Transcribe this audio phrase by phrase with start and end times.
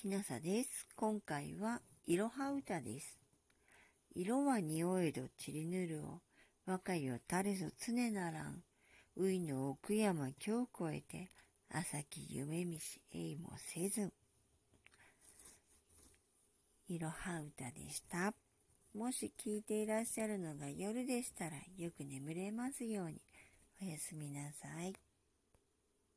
[0.00, 0.86] きなさです。
[0.94, 3.18] 今回は、いろは歌です。
[4.14, 6.20] 色は匂いど散りぬるを、
[6.66, 8.62] 若いを垂れぞ常ならん。
[9.16, 11.30] ういの奥山今日越えて、
[11.68, 14.12] 朝き夢見しえいもせずん。
[16.86, 18.32] いろは歌でした。
[18.94, 23.20] もし聞いていらっしゃるのが夜でしたら、よく眠れますように。
[23.82, 25.07] おやすみなさい。